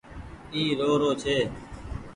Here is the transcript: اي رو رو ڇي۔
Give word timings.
اي 0.53 0.61
رو 0.79 0.91
رو 1.01 1.11
ڇي۔ 1.21 1.37